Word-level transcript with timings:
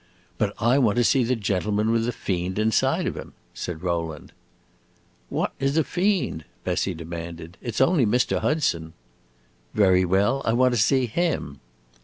"But 0.39 0.55
I 0.57 0.79
want 0.79 0.95
to 0.97 1.03
see 1.03 1.23
the 1.23 1.35
gentleman 1.35 1.91
with 1.91 2.05
the 2.05 2.11
fiend 2.11 2.57
inside 2.57 3.05
of 3.05 3.15
him," 3.15 3.33
said 3.53 3.83
Rowland. 3.83 4.31
"What 5.29 5.53
is 5.59 5.77
a 5.77 5.83
fiend?" 5.83 6.43
Bessie 6.63 6.95
demanded. 6.95 7.55
"It 7.61 7.75
's 7.75 7.81
only 7.81 8.07
Mr. 8.07 8.39
Hudson." 8.39 8.93
"Very 9.75 10.03
well, 10.03 10.41
I 10.43 10.53
want 10.53 10.73
to 10.73 10.81
see 10.81 11.05
him." 11.05 11.59